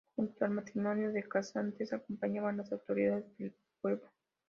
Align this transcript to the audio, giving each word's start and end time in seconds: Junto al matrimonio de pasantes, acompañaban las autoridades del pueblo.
Junto 0.15 0.45
al 0.45 0.49
matrimonio 0.49 1.11
de 1.11 1.21
pasantes, 1.21 1.93
acompañaban 1.93 2.57
las 2.57 2.71
autoridades 2.71 3.37
del 3.37 3.53
pueblo. 3.81 4.09